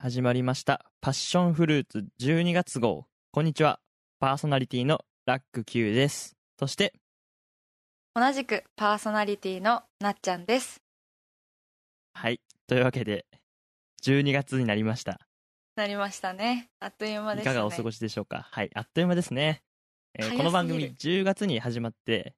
[0.00, 0.86] 始まりました。
[1.00, 3.06] パッションフルーツ12月号。
[3.32, 3.80] こんにちは。
[4.20, 6.36] パーソナリティのラック Q です。
[6.56, 6.94] そして
[8.14, 10.80] 同じくパーソナリティのなっちゃんです。
[12.14, 12.40] はい。
[12.68, 13.26] というわけで
[14.04, 15.18] 12月になりました。
[15.74, 16.68] なりましたね。
[16.78, 17.54] あっという間でしたね。
[17.56, 18.46] いかがお過ごしでしょうか？
[18.52, 18.70] はい。
[18.76, 19.62] あっという間ですね、
[20.14, 22.34] えーこの番組10月に始まって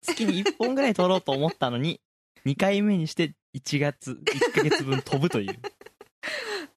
[0.00, 2.00] 月に1本ぐらい撮ろうと思ったのに
[2.46, 5.58] 2回目にして1月1ヶ月分飛ぶという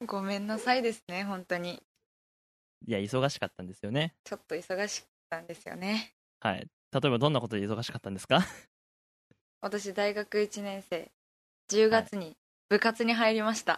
[0.06, 1.82] ごめんなさいですね本当に。
[2.88, 4.16] いや忙しかったんですよね。
[4.24, 6.14] ちょっと忙しかったんですよね。
[6.40, 6.68] はい。
[6.92, 8.40] 例えばどんなことで忙しかったんですか？
[9.62, 11.12] 私大学1年生。
[11.70, 12.36] 10月に
[12.68, 13.78] 部活に入りました、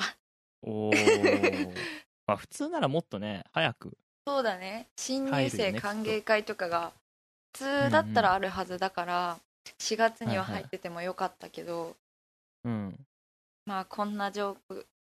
[0.63, 0.91] おお
[2.25, 3.97] まあ普通ならもっとね早く。
[4.25, 4.87] そうだね。
[4.97, 6.93] 新入生歓迎会とかが
[7.51, 9.39] 普通だったらあるはずだから、
[9.77, 11.95] 4月には入っててもよかったけど、
[12.63, 13.05] うん。
[13.65, 14.57] まあこんな状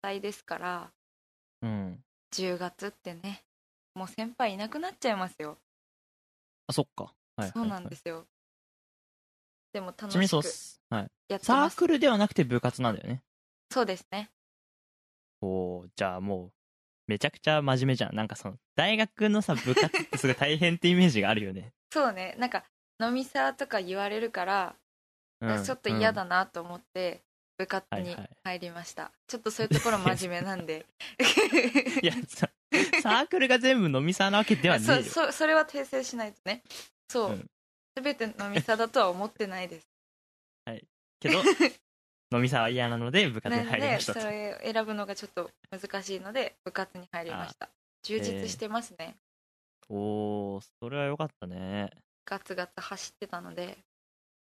[0.01, 0.91] 態ですから
[1.61, 2.03] うん。
[2.33, 3.43] 10月ってね
[3.93, 5.57] もう先輩いなくなっちゃいますよ。
[6.67, 7.03] あそっか。
[7.03, 7.51] はいはいはい。
[7.53, 8.25] そうなんですよ。
[9.73, 10.81] でも楽しくす。
[10.89, 11.07] はい。
[11.27, 13.21] やサークルではなくて部活なんだよね。
[13.69, 14.29] そうですね。
[15.41, 16.51] おーじゃあもう
[17.07, 18.15] めちゃくちゃ真面目じゃん。
[18.15, 22.35] なんかその大学のさ部活ってすごい大変ってイメージがあるよね、 そうね。
[22.37, 22.63] なんか
[23.01, 24.75] 飲みサーとか言われるから、
[25.41, 27.23] うん、ちょっと嫌だなと思って
[27.61, 28.29] 部活にはいはい。
[28.43, 30.85] 入りました、ちょっとそういうところ真面目なんで。
[32.01, 32.49] いやさ
[33.01, 36.63] サークルが全部飲みサーなわけではねえそよそそれは訂正しないとね。
[37.09, 37.49] そう、うん。
[37.95, 39.87] 全て飲みサーだとは思ってないです。
[41.19, 41.39] けど
[42.33, 44.19] 飲みサーは嫌なので部活に入りましたと。
[44.27, 47.69] れを選ぶのがちょっと難しいので部活に入りました。
[48.03, 49.15] 充実してますね、
[49.89, 51.91] おーそれはよかったね。
[52.25, 53.77] ガツガツ走ってたので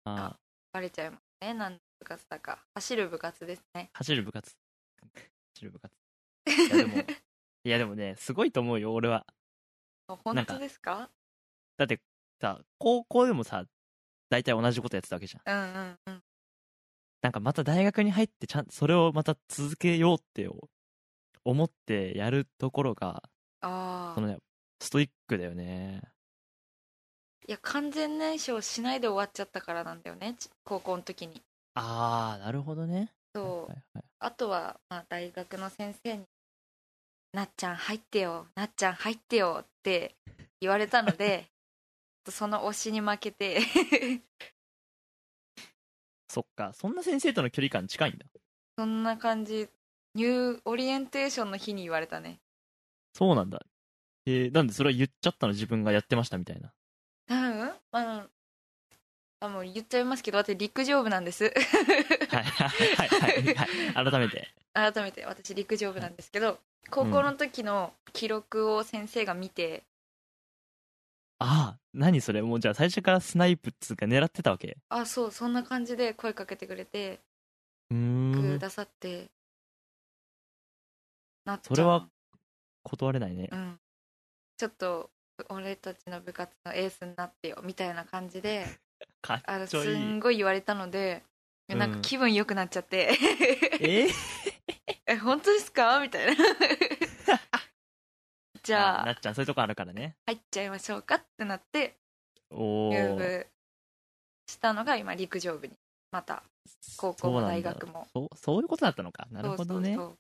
[0.06, 0.38] あ
[0.74, 1.54] バレちゃいますね。
[1.54, 2.64] 何の部活だか。
[2.76, 3.90] 走る部活ですね。
[3.94, 4.56] 走る部活。
[5.56, 5.94] 走る部活。
[6.48, 6.98] いやでも
[7.64, 9.26] いやでもねすごいと思うよ俺は。
[10.08, 11.10] 本当ですか？
[11.78, 12.02] だって
[12.40, 13.66] さ高校でもさ
[14.30, 15.54] 大体同じことやってたわけじゃん。
[15.54, 16.24] うんうんうん。
[17.22, 20.50] なんかまた大学に入ってちゃんそれをまた続けようって
[21.46, 23.22] 思ってやるところが
[23.62, 24.40] ああそのね
[24.80, 26.02] ストイックだよね
[27.48, 31.42] いや完全燃焼しないで終わっちゃったからなんだよねち高校の時に。
[31.74, 33.12] ああなるほどね。
[33.34, 34.04] そう、はいはい。
[34.20, 36.26] あとは、まあ、大学の先生に
[37.34, 40.16] 「なっちゃん入ってよなっちゃん入ってよ」って
[40.60, 41.48] 言われたので
[42.30, 43.60] その推しに負けて。
[46.30, 48.26] そっかそんな先生との距離感近いんだ。
[48.78, 49.70] そんな感じ。
[50.16, 52.40] ニューオリエンテーションの日に言われたね。
[53.14, 53.66] そうなんだ。
[54.26, 55.54] えー、なんでそれは言っちゃったの？
[55.54, 56.74] 自分がやってましたみたいな
[57.32, 57.62] うん？
[57.94, 58.28] あ
[59.40, 61.46] あもう言っちゃいますけど私陸上部なんです。
[61.46, 63.56] はいはいはいはい、
[63.94, 64.48] はい、改めて。
[64.74, 66.60] 改めて私陸上部なんですけど
[66.90, 69.84] 高校の時の記録を先生が見て、
[71.40, 72.42] ああ何それ？
[72.42, 74.78] もうじゃあ最初からスナイプっつうか狙ってたわけ？
[74.90, 77.20] あそうそんな感じで声かけてくれて
[77.90, 78.58] うーん。
[78.58, 79.30] くださって、
[81.46, 82.08] なっちゃんそれは
[82.84, 83.50] 断れないね。
[83.52, 83.80] うん。
[84.58, 85.10] ちょっと
[85.50, 88.66] 俺たちの部活のエースになってよみたいな感じで
[89.22, 89.86] かっあのちょいい。
[89.88, 91.24] すんごい言われたので
[91.70, 91.78] うん。
[91.78, 93.18] なんか気分良くなっちゃって。
[93.80, 94.06] え？
[94.08, 94.12] ー、
[95.08, 96.00] え本当ですか？
[96.02, 96.44] みたいな。
[98.64, 100.16] じゃあなっちゃんそういうとこあるからね。
[100.28, 101.98] 入っちゃいましょうかってなって
[102.52, 103.48] おお入部
[104.48, 105.74] したのが今陸上部に
[106.12, 106.44] また
[106.98, 108.08] 高校も大学も。
[108.14, 109.28] そうそういうことだったのか。
[109.32, 109.96] なるほどね。
[109.96, 110.18] そうそうそう。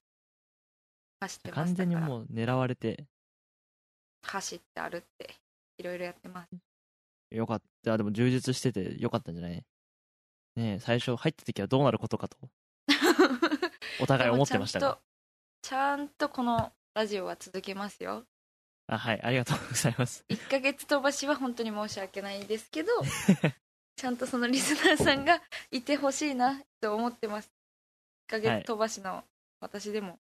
[1.21, 3.05] 走ってました完全にもう狙われて
[4.23, 5.35] 走って歩って
[5.77, 6.49] いろいろやってます。
[7.35, 7.97] よかった。
[7.97, 9.63] でも充実しててよかったんじゃない？
[10.55, 12.37] ねえ最初入った時はどうなることかと。
[14.01, 14.99] お互い思ってましたが。
[15.61, 18.25] ちゃんとこのラジオは続けますよ。
[18.87, 20.25] あはいありがとうございます。
[20.27, 22.91] 1ヶ月飛ばしは本当に申し訳ないですけど
[23.95, 27.49] ちゃんとそのリスナーさんがいてほしいなと思ってます。
[28.27, 29.23] 1ヶ月飛ばしの
[29.61, 30.19] 私でも、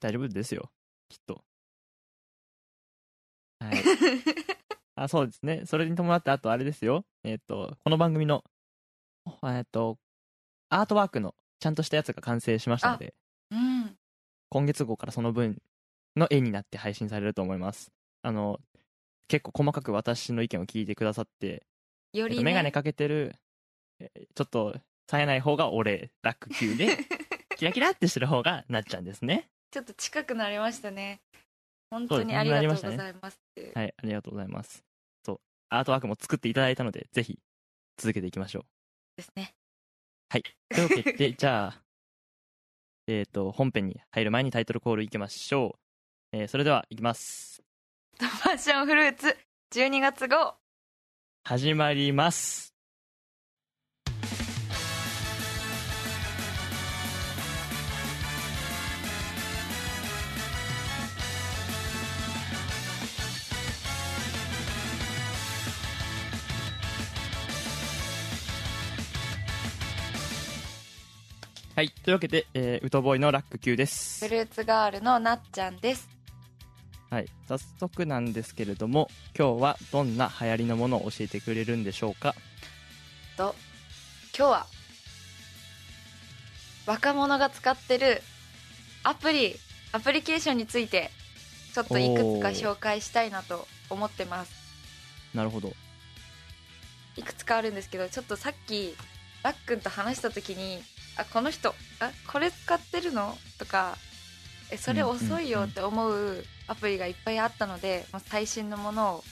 [0.00, 0.70] 大丈夫ですよ
[1.08, 1.44] きっと。
[3.60, 3.74] はい。
[4.96, 5.62] あそうですね。
[5.66, 7.04] それに伴ってあとあれですよ。
[7.24, 8.44] えっ、とこの番組の
[9.44, 9.98] えっ、と
[10.70, 13.14] アートワークのちゃんとしたやつが完成しましたので
[13.50, 13.98] うん。
[14.48, 15.60] 今月号からその分
[16.16, 17.92] の絵になって配信されると思います。
[18.22, 18.60] あの
[19.28, 21.60] 結構細かく私の意見を聞いてくださって、えっ
[22.12, 22.44] と、よりね。
[22.44, 23.34] メガネかけてる
[23.98, 24.76] えーちょっと
[25.08, 26.98] 冴えない方が俺ラック級で
[27.56, 31.20] キラキラってしてる方がなっちゃんですねちょっと近くなりましたね。
[31.90, 33.36] 本当にありがとうございます。
[33.36, 34.84] って、はいありがとうございます。
[35.24, 35.40] そう。
[35.70, 37.38] アートワークも作っていただいたのでぜひ
[37.96, 38.64] 続けていきましょう。
[39.16, 39.54] ですね。
[40.68, 41.82] というわけでじゃあ
[43.08, 45.78] えっ、と、本編に入る前にタイトルコールいきましょ
[46.32, 46.36] う。
[46.36, 47.62] えーそれでは、いきます。
[48.18, 49.36] パッションフルーツ
[49.72, 50.56] 12月号。
[51.44, 52.75] 始まります。
[71.76, 71.90] はい。
[71.90, 74.34] というわけで、えー、ウトボーイのラック Q ですフ。
[74.34, 76.08] ルーツガールのなっちゃんです
[77.10, 77.26] はい。
[77.46, 82.34] 早速なんですけれども、今日はどんな流行りのものを教えてくれるんでしょうか？
[83.36, 83.54] と
[84.34, 84.66] 今日は
[86.86, 88.22] 若者が使ってる
[89.02, 89.56] アプリ
[89.92, 91.10] アプリケーションについて
[91.74, 94.52] ちょっといくつか紹介したいなと思ってます
[95.34, 95.74] なるほど。
[97.18, 98.96] いくつかあるんですけどちょっとさっき
[99.42, 100.80] ラックンと話した時に
[101.16, 103.36] あこの人あこれ使ってるの？
[103.58, 103.96] とか
[104.70, 109.24] えそれ遅いよって思うアプリがいっぱいあったので、もう最新のものを、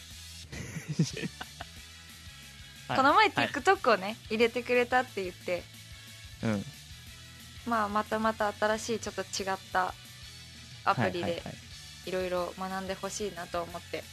[2.86, 2.96] はい。
[2.96, 3.48] この前はい。
[3.48, 5.64] TikTok をね、入れてくれたって言って。
[6.42, 6.64] うん。
[7.66, 9.94] まあまたまた新しいちょっと違った
[10.84, 11.54] アプリではいはいはい。
[12.06, 14.04] いろいろ学んでほしいなと思って。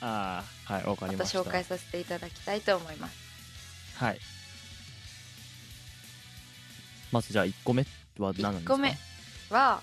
[0.00, 1.44] ああ、はい、わかまりました。
[1.44, 3.16] た紹介させていただきたいと思います。
[3.96, 4.20] はい。
[7.12, 7.82] まずじゃあ1個目
[8.18, 8.96] は何なんですか？1個目
[9.50, 9.80] は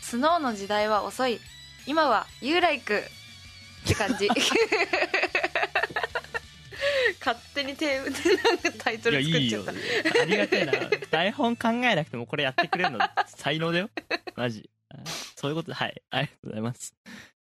[0.00, 1.40] スノーの時代は遅い
[1.86, 4.28] 今は You Like って感じ
[7.20, 9.72] 勝手にテーブルでなんかタイトル作っちゃった。
[10.22, 10.72] ありがてえな。
[11.10, 13.90] 台本考えなくてもこれやってくれるの才能だよ。
[14.36, 14.70] マジ。
[14.90, 14.96] あ
[15.36, 16.02] そういうこと、はい。
[16.10, 16.94] ありがとうございます。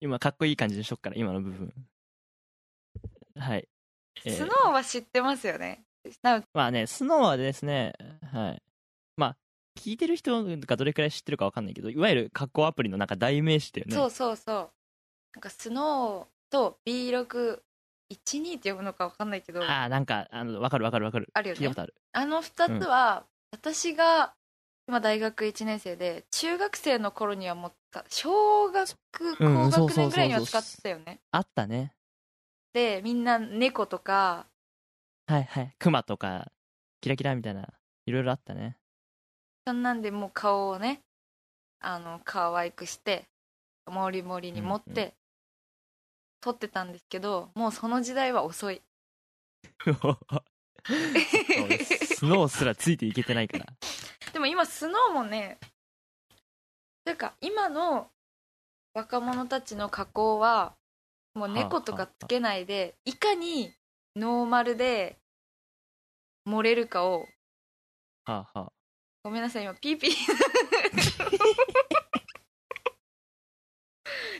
[0.01, 1.73] 今、かっこいい感じにしとくから、今の部分。
[3.37, 3.67] はい。
[4.25, 5.85] えースノーは知ってますよね
[6.53, 7.93] まあね、スノーはですね、
[8.31, 8.61] はい。
[9.17, 9.37] まあ、
[9.77, 13.95] 聞いてる人がどれくらい知ってるかわかんないけど、いわゆる加工アプリのなんか代名詞だよね。
[13.95, 14.69] そうそうそう
[15.35, 21.29] なんかスノーと B612 って呼ぶのか分かんないけどああ、なんか、あの、わかるわかるわかる。
[21.33, 21.95] あるよね聞いたことある。
[22.13, 24.33] あの2つは、私が
[24.87, 27.71] 今大学1年生で中学生の頃にはもう
[28.07, 28.89] 小学
[29.39, 31.93] うん高学年ぐらいには使ってたよね、あったね。
[32.73, 34.47] でみんな猫とか
[35.29, 35.75] はいはい。
[35.77, 36.51] クマとか、
[37.01, 37.69] キラキラみたいな、
[38.07, 38.77] いろいろあったね。
[39.67, 41.03] そんなんでもう顔をね
[41.79, 43.29] あの可愛くして
[43.85, 45.13] モリモリに持っうんうて
[46.41, 48.81] 撮ってたんですけどもうその時代は遅い
[49.85, 49.85] ス
[52.25, 53.67] ノーすらついていけてないから。
[54.33, 55.59] でも今スノーもね
[57.05, 58.09] というか今の
[58.95, 60.75] 若者たちの加工は
[61.35, 63.75] もう猫とかつけないでいかに
[64.15, 65.17] ノーマルで
[66.47, 67.25] 漏れるかを
[68.25, 68.71] はあはあ。
[69.23, 70.11] ごめんなさい今ピーピー。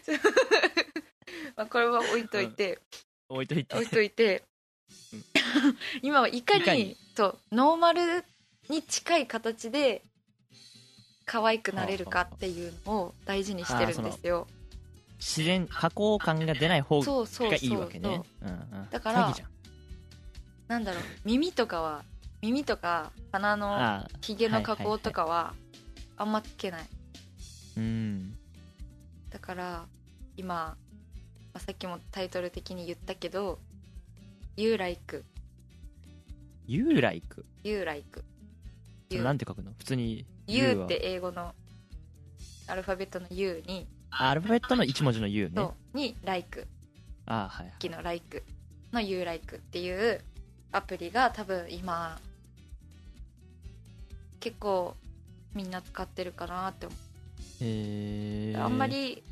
[1.56, 2.80] まあこれは置いといて、
[3.30, 3.75] 置いといて。
[3.75, 4.44] 置いといて。
[5.13, 5.24] うん。
[6.01, 8.24] 今はいかにそうノーマル
[8.69, 10.04] に近い形で
[11.25, 14.48] 可愛くなれるかっていうのを大事にしてるんですよ。
[15.18, 18.21] 自然、加工感が出ない方がいいわけね。
[18.89, 19.58] だから詐欺じゃん。
[20.69, 22.06] なんだろう 耳とかは
[22.42, 25.54] 耳とか鼻のひげの加工とかは
[26.16, 26.88] あんまつけない
[27.76, 28.38] うん。
[29.30, 29.85] だから
[30.38, 30.78] 今、ま
[31.56, 33.59] あ、さっきもタイトル的に言ったけど
[34.56, 35.26] 「You like
[36.66, 37.45] You like?
[37.64, 38.23] You like
[39.09, 39.73] それなんて書くの？
[39.78, 40.26] 普通に。
[40.47, 41.54] You はって英語の
[42.68, 45.69] アルファベットの U にアルファベットの1文字の U ね。
[45.94, 46.68] に like
[47.26, 47.68] ああ、はい。
[47.69, 48.44] さっきの like
[48.92, 50.23] の You like っていう
[50.71, 52.19] アプリが多分今
[54.40, 54.95] 結構
[55.54, 56.95] みんな使ってるかなって思
[57.61, 58.88] へーうあんま。
[58.88, 59.23] り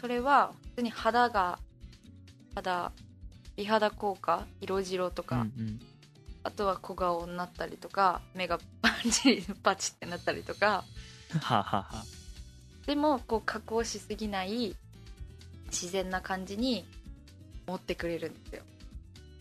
[0.00, 1.58] それは普通に肌が
[2.54, 2.92] 肌
[3.56, 5.80] 美肌効果色白とか、うんうん。
[6.42, 10.84] あとは小顔になったりとか目がパチパチってなったりとか
[12.86, 14.74] でもこう加工しすぎない
[15.66, 16.86] 自然な感じに
[17.66, 18.62] 持ってくれるんですよ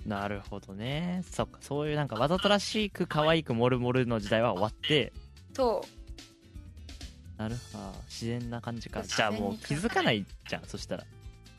[0.06, 1.24] なるほどね。
[1.30, 5.14] そっか、そういうなんかわざとらしく可愛くモルモルの時代は終わって、
[5.54, 7.94] そうなるほど。
[8.08, 9.02] 自然な感じか。
[9.02, 11.06] 自じゃあもう気づかないじゃん、そしたら。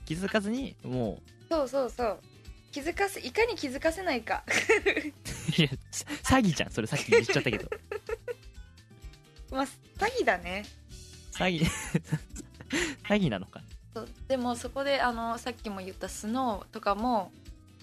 [0.04, 2.18] 気づかずに、もそうそうそう
[2.72, 5.70] 気づかせいかに気づかせないかう、 いや、
[6.22, 7.68] さ詐欺じゃん、それさっき言っちゃったけど。
[9.50, 9.68] まあ詐
[10.20, 10.64] 欺だね
[11.32, 11.66] 詐欺、
[13.08, 13.62] 詐欺なのか。
[13.94, 17.32] そうでもそこであのさっきも言ったスノーとかも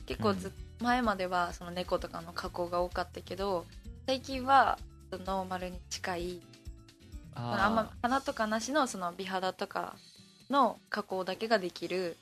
[0.07, 3.65] 結構ず、前まではその猫とかの加工が多かったけど
[4.07, 4.79] 最近は
[5.11, 6.41] とノーマルに近い
[7.35, 9.95] ああんま鼻とかなしのその美肌とか
[10.49, 12.17] の加工だけができる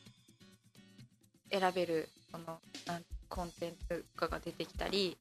[1.51, 5.17] 選べるそのなんコンテンツとかが出てきたり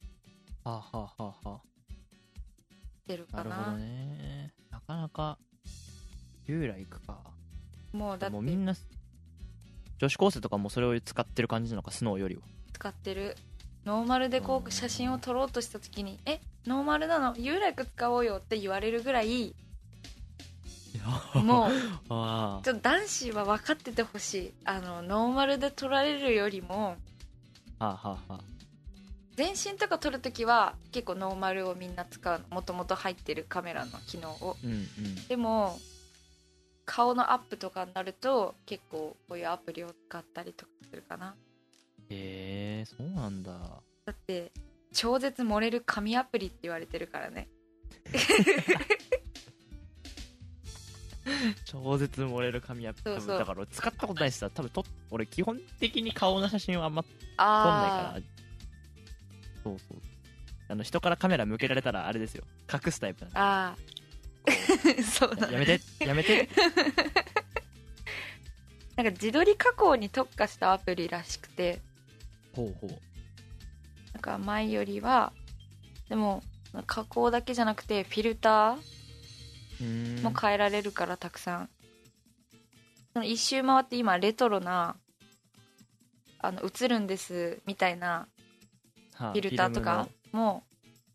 [0.63, 1.59] はあ、はあはあは
[3.05, 3.43] してるあ、な。
[3.43, 4.51] かなるほどね。
[4.71, 5.37] なかなか
[6.47, 7.19] ユーライクか。
[7.93, 8.73] もうだってもうみんな
[9.99, 12.41] 女子高生とかもそれを使ってる感じなのかスノーよりは
[12.75, 13.37] 使ってる。
[13.85, 17.37] ノーマルでこう写真を撮ろうとした時に「えノーマルなの？
[17.37, 19.55] ユーライク使おうよ」って言われるぐらい
[21.35, 21.71] もう
[22.09, 24.53] あちょっと男子は分かっててほしい。
[24.65, 26.95] あのノーマルで撮られるよりも
[29.35, 32.45] 全身とか撮るときは結構ノーマルをみんな使うの。
[32.49, 34.57] もともと入ってるカメラの機能を。
[34.63, 35.27] うんうん。
[35.27, 35.77] でも
[36.85, 41.35] 顔のアップとかになると結構こういうアプリを使ったりとかするかな
[42.09, 43.51] へえそうなんだ。
[44.05, 44.51] だって
[44.93, 47.49] 超絶漏れる紙アプリって言われてるからね。
[51.65, 53.15] 超絶漏れる紙アプリ。
[53.15, 53.39] そうそう。
[53.39, 54.49] だから俺使ったことないしさ。
[54.49, 58.21] 多分と俺基本的に顔の写真はあんま撮んないあから。
[59.63, 59.97] そうそう。
[60.67, 62.43] あの人からカメラ向けられたらあれですよ。
[62.71, 63.37] 隠すタイプなんで。
[63.39, 63.77] ああ
[65.03, 65.79] そうだやめて。
[65.99, 66.47] やめて。
[68.95, 71.81] なんか自撮り加工に特化したアプリらしくて
[72.55, 72.89] ほうほう。
[74.13, 75.33] なんか前よりは
[76.09, 76.41] でも
[76.87, 81.69] 加工だけじゃなくてフィルターも変えられるからたくさん。
[83.13, 84.97] その一周回って今レトロな
[86.39, 88.27] あの映るんですみたいな
[89.13, 90.63] はあフィルターとかも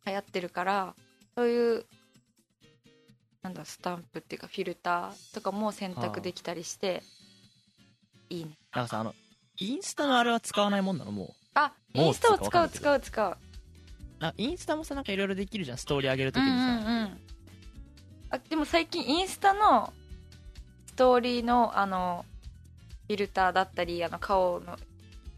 [0.07, 0.95] 流行ってるから
[1.37, 1.87] そういう
[3.43, 7.03] なんだスタンプっていうかフィルターとかも選択できたりして
[8.29, 8.59] いいね。
[8.75, 9.15] なんかさあの
[9.61, 11.13] インスタのあれは使わないもんなの？
[11.13, 11.29] もう。
[11.93, 13.37] インスタを使う使う使う。
[14.21, 17.21] あインスタもさなんかいろいろできるじゃんストーリー上げるときうんにうんさ、うん。
[18.31, 19.93] あでも最近インスタの
[20.87, 22.25] ストーリーのあの
[23.07, 24.77] フィルターだったりあの顔の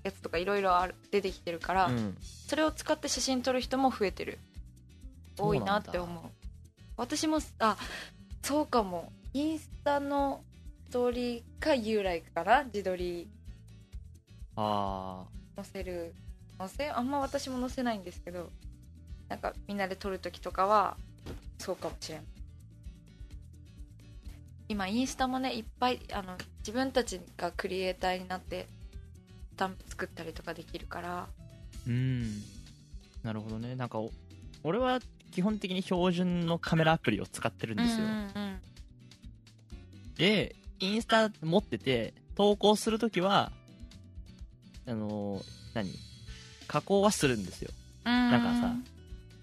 [0.05, 2.17] やつとかいろいろある出てきてるから、うん。
[2.21, 4.39] それを使って写真撮る人も増えてる。
[5.39, 6.25] 多いなって思う。
[6.97, 7.77] 私もあ
[8.43, 9.11] そうかも。
[9.33, 10.45] インスタの
[10.89, 12.65] ストーリーかユーライクかな？
[12.65, 13.27] 自撮り
[14.57, 15.25] あ
[15.57, 16.15] 載せる。
[16.59, 18.51] 載せあんま私も載せないんですけど
[19.29, 20.97] なんかみんなで撮る時とかは
[21.59, 22.25] そうかもしれない
[24.69, 28.67] 今インスタもねいっぱいあの自分たちがクリエイターになって
[29.55, 31.27] スタンプ作ったりとかできるから。
[31.87, 32.43] ーうん。
[33.23, 33.77] なるほどね。
[33.77, 34.11] なんかお
[34.65, 38.61] 俺は基本的に標準のカメラアプリを使ってるんですよ、うんうんうん。
[40.17, 43.53] でインスタ持ってて投稿するときは
[44.87, 45.43] あのー
[45.75, 45.91] 何？
[46.69, 47.71] 加工はするんですよ。
[48.05, 48.75] ななんかさ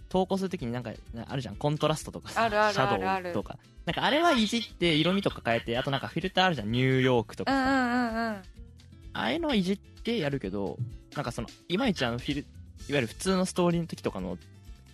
[0.09, 0.91] 投稿するときになんか
[1.27, 1.55] あるじゃん。
[1.55, 3.57] コントラストとかさあるあるシャドウとか。
[3.85, 6.71] なんかあれはいじって色味とか変えてあとなんかフィルターあるじゃん。
[6.71, 8.33] ニューヨークとかさ、うんうんうんうん。
[8.33, 8.41] あ
[9.13, 10.77] あいうのはいじってやるけど
[11.15, 12.47] なんかそのいまいちあのフィルいわ
[12.89, 14.37] ゆる普通のストーリーの時とかの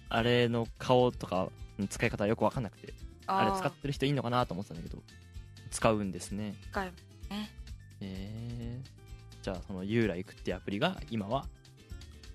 [0.09, 1.49] あれの顔とか
[1.79, 2.93] の使い方はよく分かんなくて
[3.27, 5.01] あれ使ってる人いいのかなと思ってたんだけど
[5.71, 6.55] 使うんですね。
[6.71, 6.91] 使い
[8.01, 8.54] えー、
[9.45, 11.45] じゃあそのユーライクってアプリが今は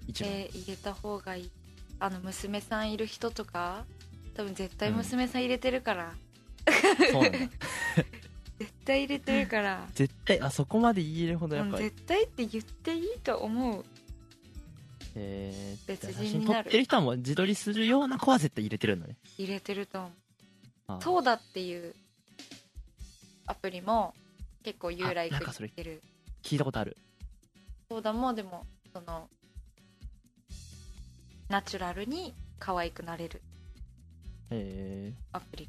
[0.06, 1.50] 一番、えー入れた方がいい。
[1.98, 3.84] あの娘さんいる人とか
[4.34, 6.14] 多分絶対娘さん入れてるから、
[7.10, 7.38] そうなんだ。
[8.60, 9.88] 絶対入れてるから。
[9.92, 13.84] 絶対あそこまで言えるほどやっうんぱり、絶対って言っていいと思う。
[15.16, 16.62] えー、別人になる。
[16.62, 19.16] 真撮ってる人はもう自撮りするような子は絶対入れてるんだね。
[19.36, 19.98] 入れてると
[20.86, 21.02] 思う。
[21.02, 21.92] そうだっていう
[23.46, 24.14] アプリも
[24.62, 26.02] 結構ユーライクあなんかそれ入ってる
[26.42, 26.96] 聞いたことある？
[27.90, 29.28] そうだもでもその
[31.48, 33.42] ナチュラルに可愛くなれる。
[34.50, 35.12] え。
[35.12, 35.68] ー、アプリ。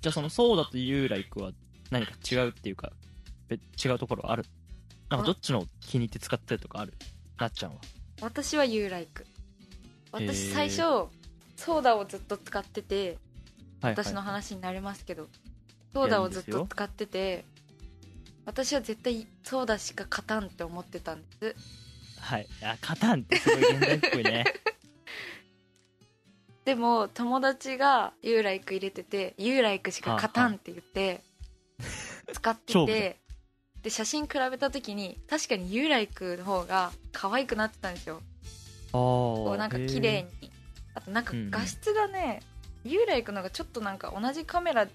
[0.00, 1.52] じゃあそのソーダとユーライクは
[1.90, 2.92] 何か違うっていうか
[3.48, 4.44] べ違うところはある？
[5.08, 6.94] なんかどっちの気に入って使ってるとかある？
[7.38, 7.76] なっちゃんは。
[8.20, 9.26] 私はユーライク。
[10.12, 10.76] 私最初
[11.56, 13.18] ソーダをずっと使ってて
[13.80, 14.04] はいはい。
[14.04, 15.28] 私の話になりますけど、
[15.92, 17.44] ソーダをずっと使ってて
[18.46, 22.20] 私は絶対ソーダしか勝たんって思ってたんです。
[22.20, 22.46] はい。
[22.62, 24.44] あカタンってすごい現代っぽいね。
[26.64, 31.22] でも友達がユーライク入れててユーライクしか勝たんって言って
[32.32, 33.16] 使ってて
[33.82, 38.22] で写真比べた時に確かにユーライクの方が可愛くなってたんですよ。
[38.88, 40.50] あこあうなんか綺麗に。
[40.94, 41.50] あとなんかうんうん。
[41.50, 42.40] 画質がね、
[42.84, 44.90] ユーライクのがちょっとなんか同じカメラス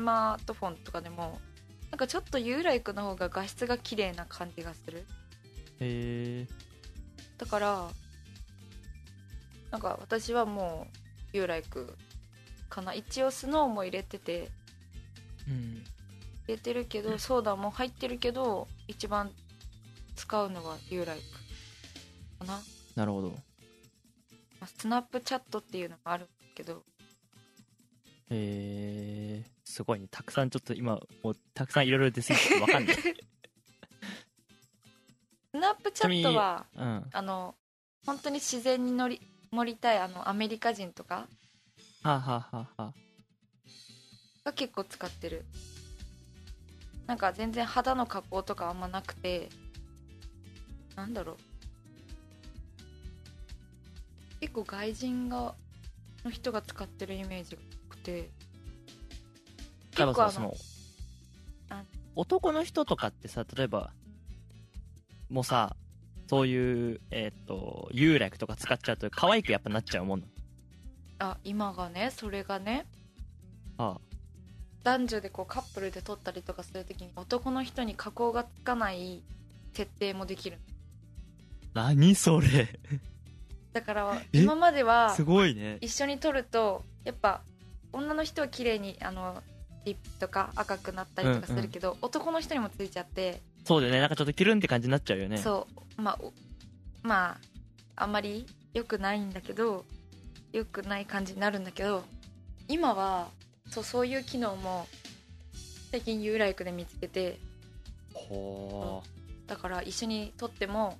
[0.00, 1.38] マートフォンとかでも
[1.94, 5.06] なんかちょっとユーライクの方が画質が綺麗な感じがする。
[5.78, 6.46] へえ
[7.38, 7.88] だから
[9.70, 10.88] なんか私はも
[11.32, 11.94] ユーライク
[12.68, 12.94] かな。
[12.94, 14.50] 一応スノーも入れてて
[15.48, 15.84] うん。
[16.48, 19.30] 入れてるけどソーダも入ってるけど一番
[20.16, 21.24] 使うのはユーライク
[22.40, 22.62] かな、ま
[22.96, 23.36] なるほど。
[24.60, 26.82] あ、スナップチャットっていうのがあるんだけど
[28.30, 30.08] えー、すごいね。
[30.10, 32.96] たくさんちょっと今もうたくさんいろいろ出すぎてわかんない。
[35.50, 37.06] スナップチャットはうん。
[37.12, 37.54] あの
[38.06, 39.20] 本当に自然に乗り
[39.52, 41.28] 乗りたいあのアメリカ人とか
[42.02, 42.94] はあ、はあはあはあ、
[44.44, 45.44] が結構使ってる。
[47.06, 49.50] なんか全然肌の加工とかあんまなくて
[50.96, 51.36] なんだろう。
[54.40, 55.54] 結構外人が
[56.24, 57.58] の人が使ってるイメージ
[58.04, 58.30] て。
[59.96, 60.54] 結構あの
[62.16, 63.92] 男の人とかってさ例えば
[65.30, 65.76] もうさ
[66.26, 70.32] そういうえっ、と有楽とか使っちゃうと可愛くやっぱなっちゃうもんなの？
[71.32, 72.86] あ今がねそれがね。
[73.78, 73.98] あ
[74.84, 79.22] 男女でこうカップルで撮ったりとかするときに男の人に加工がつかない
[79.72, 80.58] 設定もできる。
[81.72, 82.68] 何それ？
[83.72, 84.42] だから え？
[84.42, 85.78] 今まではすごいね。
[85.80, 87.42] 一緒に撮るとやっぱ
[87.94, 89.42] 女の人は綺麗にあの
[89.84, 94.00] リップとか赤くなったりとかするけど、男の人にもついちゃって、そうだよね。
[94.00, 95.38] なんかちょっとキュルンって感じになっちゃうよね。
[95.38, 95.66] そ
[95.98, 96.02] う。
[96.02, 96.32] まあお
[97.02, 97.36] ま
[97.96, 99.84] ああんまり良くないんだけど
[100.52, 102.02] 良くない感じになるんだけど
[102.66, 103.28] 今は
[103.70, 104.86] そうそういう機能も
[105.90, 107.38] 最近ユーライクで見つけて
[108.12, 109.02] ほ
[109.46, 110.98] だから一緒に撮っても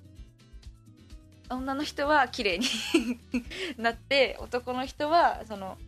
[1.49, 2.65] 女の人は綺麗に
[3.77, 5.84] なって男の人はそのう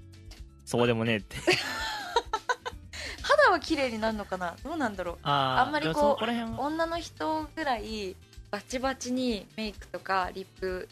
[0.68, 1.38] そうでもねえって。
[3.24, 4.58] 肌は綺麗になるのかな？
[4.62, 5.18] どうなんだろう？
[5.24, 6.24] あんまりこう
[6.62, 8.18] 女の人ぐらい
[8.52, 10.90] バチバチにメイクとかリップ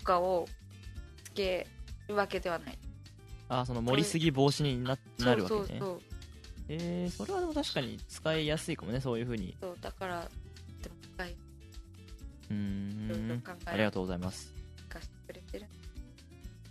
[0.00, 0.48] とかを
[1.22, 1.68] つけ
[2.08, 2.78] るわけではない。
[3.48, 5.60] あーその盛りすぎ防止にななるわけね。
[5.60, 6.00] そうそうそう。
[6.68, 9.56] えー、それはでも確かに使いやすいかもねそういうふうに。
[9.60, 10.28] そうだから
[10.82, 11.36] でも使い
[12.50, 13.42] うーん。
[13.66, 14.52] ありがとうございます。
[14.88, 15.66] かしてくれてる。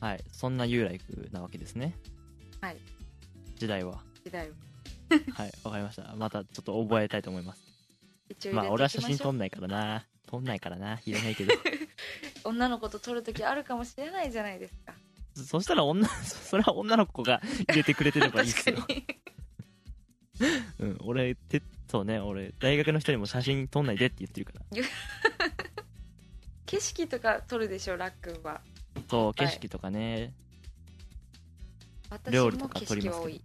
[0.02, 1.96] はいそんなユーライクなわけですね
[2.66, 2.78] はい。
[3.58, 4.00] 時代は。
[4.24, 4.52] 時代を
[5.36, 6.16] はいわかりました。
[6.18, 7.62] またちょっと覚えたいと思います。
[8.28, 10.08] 一応まあ俺は写真撮んないからな。
[10.26, 11.00] 撮んないからな。
[11.06, 11.54] 言えないけど。
[12.44, 14.96] 女の子と撮るときあるかもしれないじゃないですか。
[15.36, 18.78] そしたら女 それは女の子が入れてくれてればいいっすよ。
[20.80, 24.66] うん俺てそうね俺大学の人にも写真撮んないでって言ってるから。
[26.66, 28.62] 景色とか撮るでしょラックンは。
[29.08, 29.34] そうはい。
[29.36, 30.45] 景色とかね、私
[32.30, 33.10] 料理とか撮りますけど。
[33.10, 33.42] 色が多い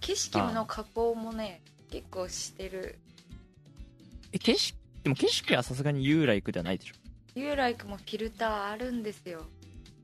[0.00, 2.98] 景色の加工もね結構してる。
[4.32, 6.94] え景色でも景色はさすがにユーライクではないでしょ。
[7.34, 9.46] ユーライクもフィルターあるんですよ。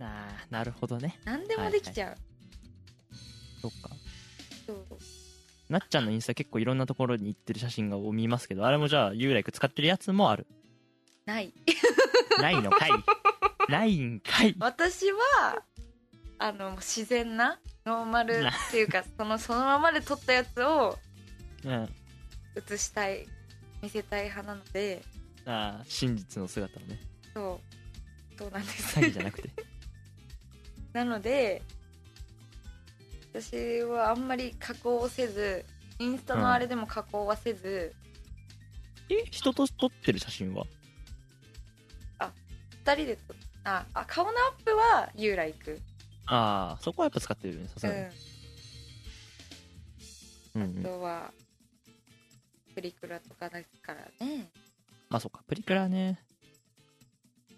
[0.01, 1.19] あーなるほどね。
[1.25, 2.17] 何でもできちゃう、
[3.61, 3.91] そっか。
[4.67, 4.87] そう。
[5.69, 10.47] なっちゃんのインスタ結構いろんなところに行ってる写真を見ますけどあれもじゃあユーライク使ってるやつもある？
[11.27, 11.53] ない。
[12.41, 12.91] ないのかい。
[13.69, 14.55] ないんかい。
[14.59, 15.63] 私は
[16.43, 20.99] あの自然なノーマルっていうか そのそのままで撮ったやつを
[21.65, 21.95] うん。
[22.57, 23.29] 写したい
[23.83, 25.03] 見せたい派なので。
[25.47, 26.99] あー真実の姿をね。
[27.35, 27.61] そ
[28.35, 28.39] う。
[28.39, 28.99] そうなんです。
[28.99, 29.51] 詐欺じゃなくて。
[30.93, 31.63] なので
[33.33, 35.65] 私はあんまり加工をせず
[36.01, 37.95] インスタのあれでも加工はせず、
[39.09, 40.67] え人と撮ってる写真は？
[42.19, 45.79] 二人で撮っああ顔のアップはユーライク
[46.33, 48.03] ああそこはやっぱ使ってるよねさすうがに、
[50.55, 50.63] うん。
[50.63, 50.87] うんん。
[50.87, 51.31] あとは
[52.75, 54.49] プリクラとかですからね。
[55.09, 56.21] まあそっかプリクラね。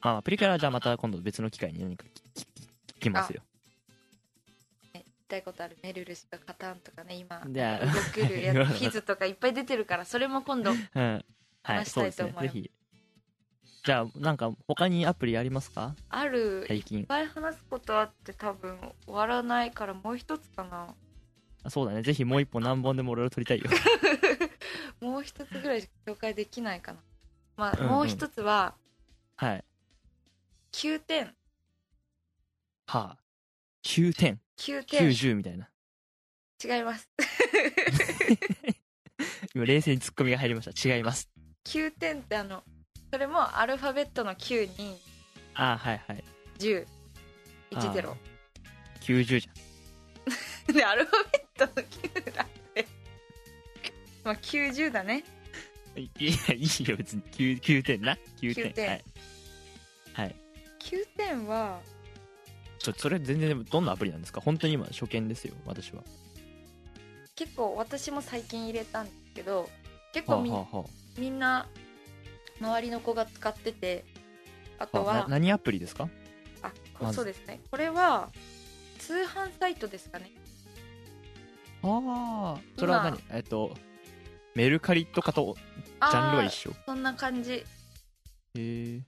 [0.01, 2.05] まあまあプリクラはじゃあまた今度別の機会に何か
[2.35, 2.47] 聞き
[2.99, 3.43] 聞きますよ。
[4.95, 10.79] 言いたいことあるメルルしか勝たんとかね今じゃあ動けるやつ フィズとかいっぱい出てるからそれも今度うん。
[10.99, 11.25] はい
[11.63, 12.82] 話しそうですたいと思います
[13.85, 15.95] じゃあなんか他にアプリありますか？
[16.09, 16.61] ある。
[16.62, 20.95] いっ最近ぱい話すことあって多分終わらないからもう一つかな。
[21.64, 22.03] あそうだね。
[22.03, 23.64] ぜひもう一本何本でも俺を撮りたいよ。
[25.01, 27.01] もう一つぐらい紹介できないかな。
[27.57, 27.88] まあ、うんうん。
[27.90, 28.75] もう一つは
[29.37, 29.64] はい。
[30.73, 31.35] 9点。
[32.87, 33.18] はあ。
[33.85, 34.40] 9点。
[34.59, 35.09] 9点。
[35.09, 35.68] 90みたいな。
[36.64, 37.09] 違います。
[39.55, 40.97] 今冷静にツッコミが入りました。
[40.97, 41.29] 違います。
[41.64, 42.62] 9点ってあの
[43.12, 44.98] それもアルファベットの9に
[45.53, 46.25] あはいはい。
[46.59, 46.87] 1010
[47.75, 48.14] あー。
[49.03, 49.51] 90じ
[50.72, 52.87] でアルファベットの9だって。
[54.25, 55.25] まあ90だね。
[55.94, 57.22] ゃんいいやいいよ別に。
[57.22, 58.16] 9, 9点な。
[58.40, 58.64] 9点。
[58.70, 58.88] 9点。
[58.88, 59.05] はい、
[60.14, 60.37] はい、
[60.79, 61.81] 9点は
[62.79, 64.40] そそれ全然どんなアプリなんですか？
[64.40, 66.03] 本当に今初見ですよ私は。
[67.37, 69.68] 結構私も最近入れたんですけど
[70.14, 70.77] 結はあ構み,、はあ。
[70.79, 70.85] は
[71.18, 71.68] みんな
[72.62, 74.05] 周りの子が使ってて
[74.79, 76.09] ああとは何アプリですか？
[76.62, 77.16] あこまず。
[77.16, 77.61] そうですね。
[77.70, 78.31] これは
[78.98, 80.31] 通販サイトですかね。
[81.83, 83.18] ああそれは何？
[83.31, 83.77] えっと
[84.55, 85.61] メルカリとかとジ
[86.01, 86.70] あャンルはー一緒？
[86.70, 87.64] へそんな感じ。
[88.57, 89.01] え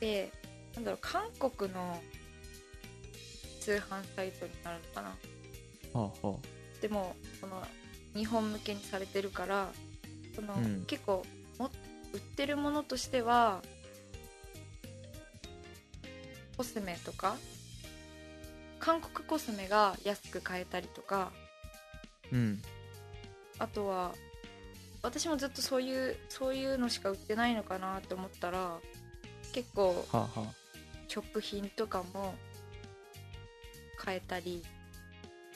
[0.00, 0.32] で
[0.74, 2.00] なんだろう韓国の
[3.60, 5.08] 通販サイトになるのかな。
[6.00, 6.36] はあは
[6.80, 7.62] でもその
[8.14, 9.68] 日本向けにされてるから
[10.34, 10.84] その、うん。
[10.86, 11.24] 結構も
[12.12, 13.62] 売ってるものとしては
[16.56, 17.36] コスメとか
[18.78, 21.32] 韓国コスメが安く買えたりとか
[22.32, 22.62] うん。
[23.58, 24.12] あとは
[25.02, 28.78] 私もずっとそういうそういうのしか売ってないのかなって思ったら
[29.52, 30.46] 結構はあは
[31.08, 32.34] 食品とかも
[33.98, 34.64] 買えたり。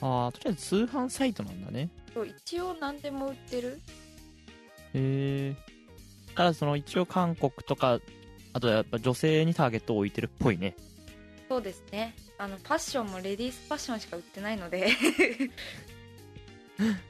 [0.01, 1.89] ああーとりあえず通販サイトなんだね。
[2.13, 3.81] そう一応何でも売ってる。
[4.93, 5.74] へえ
[6.37, 8.01] ただその一応韓国とか
[8.53, 10.77] あとやっぱ女性にターゲットを置いてるっぽいね。
[11.49, 12.15] そうですね。
[12.39, 14.89] あのファッションもレディースファッションしか売ってないので。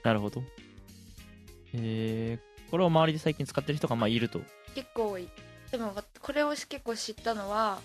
[0.03, 0.41] なるほど。
[0.41, 0.45] へ
[1.75, 2.39] え
[2.71, 4.41] これを周りで最近使ってる人がまあいると。
[4.75, 5.29] 結構多い。
[5.71, 7.81] でもわこれを結構知ったのは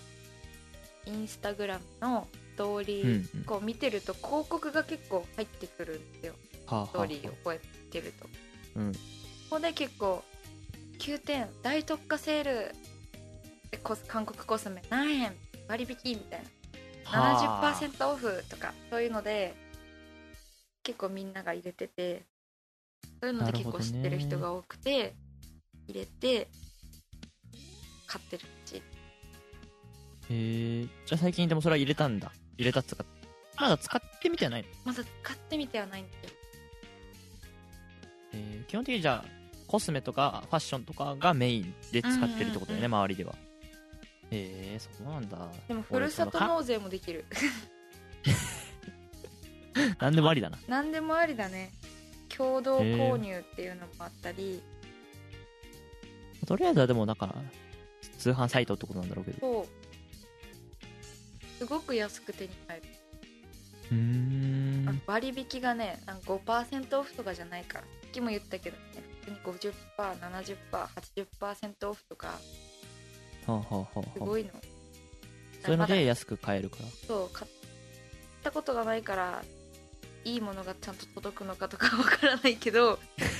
[1.06, 3.44] インスタグラムのストーリー、うんうん。
[3.44, 6.34] こう見てると広告が結構入ってくるんですよ。
[6.66, 8.26] はあはあストーリーをこうやってると。
[8.76, 8.92] うん。
[8.92, 8.98] こ
[9.50, 10.22] こで結構
[11.00, 12.74] 9点大特価セール
[13.70, 15.32] でコス韓国コスメ何円
[15.68, 16.42] 割引みたい
[17.12, 17.18] な。
[17.20, 17.72] はあ。
[17.74, 19.54] 70%オフとかそういうので
[20.82, 22.22] 結構みんなが入れてて
[23.20, 25.14] そういうので結構知ってる人が多くて
[25.88, 26.48] 入れて
[28.06, 28.80] 買ってるうちへ
[30.30, 32.30] えじゃあ最近でもそれは入れたんだ。
[32.56, 33.04] 入れたっつうか
[33.58, 34.68] まだ使ってみてはないの？
[34.84, 36.30] まだ使ってみてはないんですよ
[38.34, 39.39] えー基本的にじゃあ
[39.70, 43.36] コスメとかファッションとかがメインで使ってるってことだよね、周りでは。
[44.32, 45.38] へえそうなんだ。
[45.68, 47.24] でもふるさと納税もできる。
[49.96, 50.58] か なんでもありだな。
[50.66, 51.70] 何でもありだね。
[52.36, 54.60] 共同購入っていうのもあったり。
[56.44, 57.32] とりあえずはでもなんか
[58.18, 59.38] 通販サイトってことなんだろうけど。
[59.38, 59.66] そう。
[61.58, 62.88] すごく安く手に入る。
[63.92, 64.88] うーん。
[64.88, 67.84] あ割引がねなんか5%オフとかじゃないから。
[67.84, 72.34] さっきも言ったけどねに 50%70%80% オフとかは
[73.46, 74.50] あ、はあはあはあ、すごいの。
[75.64, 76.86] そういうので安く買えるから。
[77.06, 77.50] そう買っ
[78.42, 79.42] たことがないから
[80.24, 82.98] いいものがちゃんと届くのかとか わからないけど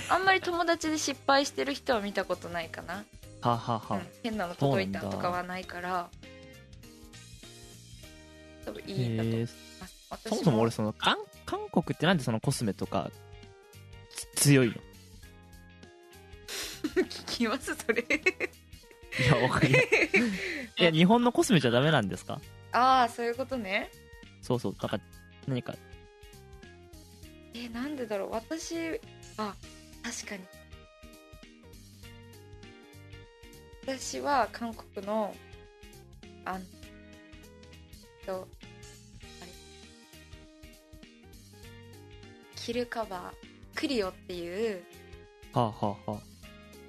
[0.08, 3.04] あんまり友達で失敗してる人は見たことないかな、は
[3.42, 3.94] あ、はあはあ。
[3.96, 6.08] うん、変なの届いたとかはないから。
[8.64, 9.56] 多分いいんだと思います。
[10.10, 13.10] 私そもそも俺その韓韓国ってなんでそのコスメとか
[14.34, 14.74] つ強いの？
[16.94, 18.02] 聞きますそれ。
[18.02, 19.82] いやわかんない。
[20.78, 22.40] いや日本のコスメじゃダメなんですか？
[22.72, 23.90] ああそういうことね。
[24.42, 25.02] そうそうだから
[25.46, 25.74] 何か。
[27.54, 28.30] えなんでだろう。
[28.30, 28.76] 私
[29.36, 29.54] あ
[30.02, 30.44] 確かに。
[33.82, 35.34] 私は韓国の
[36.44, 36.64] あの
[38.24, 38.48] と
[39.42, 39.50] あれ。
[42.56, 43.50] キルカバー。
[43.74, 44.84] クリオっていう。
[45.52, 46.29] はあはあはあ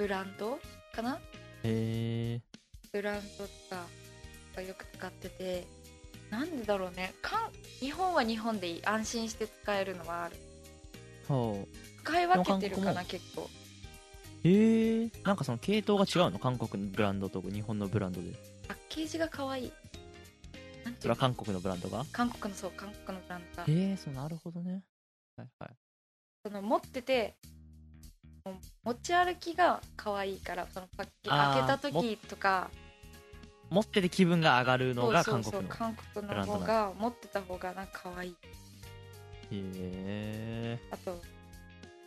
[0.01, 0.57] ブランド
[0.95, 1.19] かな？
[1.63, 2.41] へえ
[2.91, 3.85] ブランドとか
[4.55, 5.67] がよく使ってて
[6.31, 7.13] なんでだろうね。
[7.21, 10.35] かん日本は日本でいい安心して使えるのはある。
[11.27, 11.65] はあ
[12.03, 13.47] 使い分けてるかな結構。
[14.43, 16.39] へえなんかその系統が違うの？
[16.39, 18.31] 韓国のブランドと日本のブランドで。
[18.67, 19.71] パッケージが可愛い。
[20.83, 22.07] なんてそれは韓国のブランドが？
[22.11, 23.63] 韓国のそう韓国のブランドが。
[23.67, 24.81] へえそうなるほどね。
[25.37, 25.69] はいはい。
[26.43, 27.35] その持ってて
[28.84, 32.69] 持ち歩きが可愛いからそのパッケ開けた時とか。
[33.69, 38.36] 持ってて気分が上がるのが韓国の韓国の方が持ってた方がなんか可愛い。
[39.51, 41.21] へえあと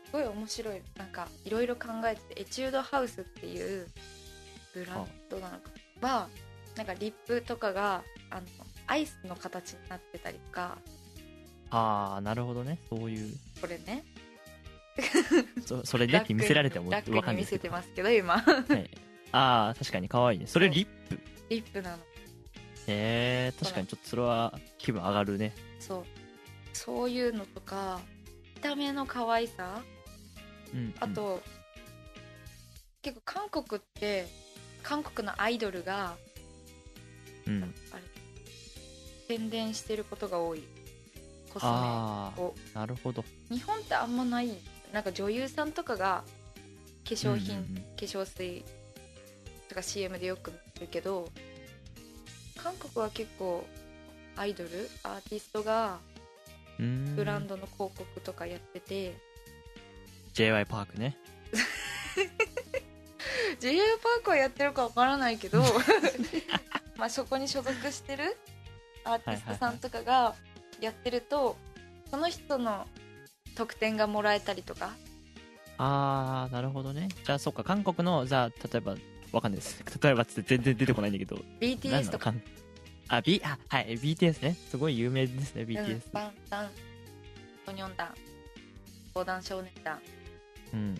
[0.04, 0.82] すごい面白い。
[0.96, 3.86] なんかいろいろ考えててエチュードハウスっていう
[4.74, 5.70] ブランドなのか。
[6.02, 6.28] は
[6.76, 8.42] なんかリップとかがあの
[8.86, 10.76] アイスの形になってたりとか。
[11.70, 12.78] ああなるほどね。
[12.90, 13.34] そういう。
[13.58, 14.04] これね
[15.66, 17.58] そそれでって見せられても分かんに見せない。
[17.58, 18.38] ですけどてますけど今。
[18.38, 18.90] はい、
[19.32, 20.46] ああ確かに可愛いね。
[20.46, 21.18] それリップ。
[21.48, 21.96] リップなの。
[21.98, 22.02] へ
[22.86, 25.52] え確かにちょっとそれは気分上がるね。
[25.80, 26.04] そう。
[26.72, 28.00] そういうのとか
[28.56, 29.82] 見た目の可愛さ。
[30.72, 31.42] うん、うん、あと、
[33.02, 34.26] 結構韓国って
[34.82, 36.16] 韓国のアイドルが
[37.46, 37.74] うん。
[37.92, 38.02] あれ
[39.28, 40.62] 宣伝してることが多い。
[41.52, 42.54] コスメあを。
[42.74, 43.24] あなるほど。
[43.50, 44.50] 日本ってあんまない
[44.94, 46.22] なんか女優さんとかが
[47.04, 47.82] 化粧品、うんうんうん。
[47.82, 48.64] 化粧水
[49.68, 51.28] とか CM でよく見るけど
[52.56, 53.66] 韓国は結構
[54.36, 55.98] アイドルアーティストが
[56.78, 59.16] ブランドの広告とかやってて、
[60.32, 61.16] j y パークね。
[63.60, 65.62] j a パークはやってるかわからないけど
[66.96, 68.36] まあそこに所属してる
[69.04, 70.34] アーティストさんとかが
[70.80, 71.56] やってると、
[72.10, 72.86] その人の
[73.54, 74.94] 特典がもらえたりとか。
[75.76, 77.08] ああなるほどね。
[77.24, 77.64] じゃあそっか。
[77.64, 78.96] 韓国のじゃあ例えば
[79.32, 79.82] わかんないです。
[80.02, 81.36] 例えばっつって全然出てこないんだけど。
[81.60, 82.32] BTS とか。
[82.32, 82.38] か
[83.08, 83.98] あ B あはい。
[83.98, 84.56] BTS ね。
[84.70, 86.70] すごい有名ですね BTS うん、バンタン
[87.66, 88.14] ソニョン団
[89.12, 89.98] 防弾少年団。
[90.72, 90.94] うん。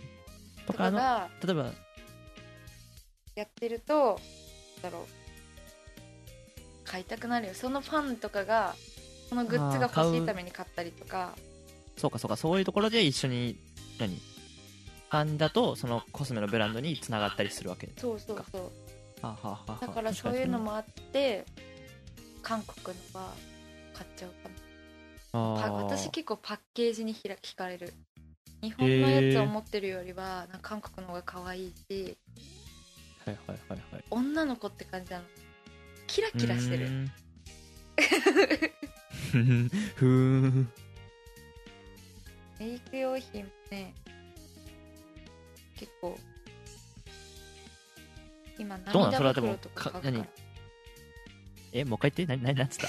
[0.65, 1.71] ととかが例えば
[3.35, 4.19] やってると
[4.81, 5.25] だろう。
[6.85, 7.53] 買いたくなるよ。
[7.53, 8.75] そのファンとかが
[9.29, 11.35] そのグッズが欲しいために買ったりとか
[11.97, 13.57] そうかそうかそういうところで一緒に
[13.99, 14.15] 何？
[14.15, 18.61] ファンだとそのコスメのブランドにつながったりするわけそうそうそう。
[19.21, 19.79] はあはあは。
[19.81, 21.45] あだからそういうのもあって
[22.41, 23.33] 韓国のは
[23.93, 24.49] 買っちゃうか
[25.33, 25.39] な
[25.83, 27.93] 私結構パッケージにひら惹かれる。
[28.61, 32.17] 日本のやつを持ってるよりはなんか韓国の方が可愛いし
[33.25, 34.03] はいはいはいはい。
[34.09, 35.23] 女の子って感じなの。
[36.07, 37.09] キラキラしてる。
[39.95, 40.69] ふん
[42.65, 43.93] メイク用品もね
[45.77, 46.17] 結構
[48.57, 49.13] 今どうなん？
[49.13, 49.57] それはでも
[50.03, 50.25] 何？
[51.73, 52.35] えもう一回言って？
[52.37, 52.87] 何何なんつった？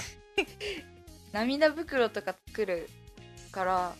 [1.38, 2.88] 涙袋とか作る
[3.52, 3.94] から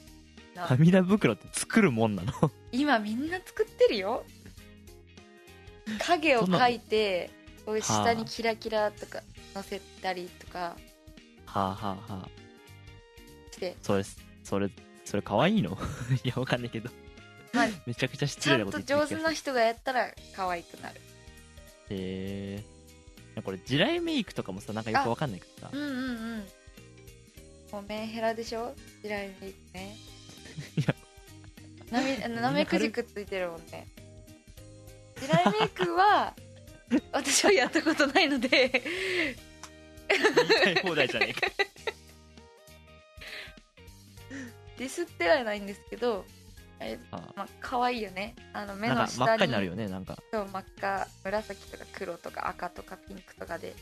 [0.55, 2.33] な涙袋って作るもんなの？
[2.73, 4.25] 今みんな作ってるよ。
[6.07, 7.31] 影を描いて
[7.67, 9.23] こういう下にキラキラとか
[9.55, 10.77] 乗せたりとか。
[11.45, 11.77] はあは
[12.09, 12.29] あはあ。
[13.53, 14.05] してそれ
[14.45, 14.71] それ
[15.07, 15.79] それ可愛いの？
[16.25, 16.91] いやわかんないけど。
[17.53, 21.01] まあめちゃくちゃ失ちゃ礼なんことと言ってる気がする上手な人がやったら可愛くなる。
[21.91, 22.63] へ
[23.37, 25.93] えこれ地雷メイクとかもさなんかよくわかんないけどさうんうんう
[26.39, 26.47] ん
[27.73, 28.75] もうメンヘラでしょ？
[29.03, 29.97] 地雷メイクね。
[30.77, 30.95] いや。
[31.91, 33.87] なみあの なめくじくっついてるもんね。
[35.21, 36.35] 地雷メイクは
[37.13, 38.49] 私はやったことないので。
[40.09, 41.47] 言いたい放題じゃねえか
[44.79, 46.25] ディスってはないんですけど
[46.81, 48.35] えあまあ可愛いよね。
[48.53, 49.27] あの目なんかの下に。
[49.27, 50.19] 真っ赤になるよねなんか。
[50.33, 51.09] そう真っ赤。
[51.25, 53.75] 紫とか黒とか赤とかピンクとかで。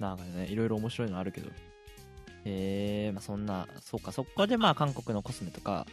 [0.00, 1.48] なんかねいろいろ面白いのあるけど。
[2.44, 5.86] へえまあそんなそうかそこでまあ韓国のコスメとか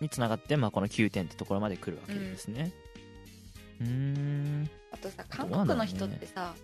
[0.00, 2.72] につながってまあこの9点ってところまで来るわけですね。
[3.80, 4.70] うーん。
[4.92, 6.54] あとさど韓国の人ってさ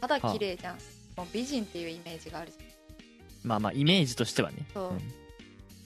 [0.00, 0.78] 肌綺麗じゃん。
[1.16, 3.48] もう美人っていうイメージがあるじゃん。
[3.48, 4.66] まあまあイメージとしてはね。
[4.74, 4.92] そう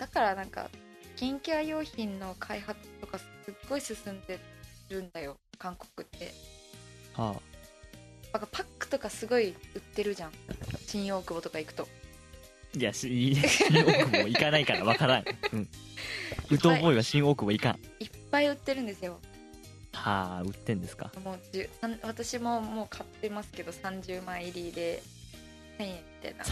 [0.02, 0.68] だからなんか
[1.14, 4.40] スキンケア用品の開発とかすっごい進んで
[4.90, 6.32] るんだよ韓国って。
[7.14, 7.36] は
[8.32, 10.32] なんかパックとかすごい売ってるじゃん。
[10.88, 11.86] 新大久保とか行くと。
[12.74, 15.24] あいやし新大久保行かないからわからん。
[15.54, 15.68] うん。
[16.50, 17.80] ウトボーイは新大久保行かん。
[18.00, 19.20] いっぱい売ってるんですよ。
[19.92, 21.12] はあ売ってんですか。
[21.22, 25.00] もう10さん私ももう買ってますけど30枚入りで
[25.78, 26.44] 1000円みたいな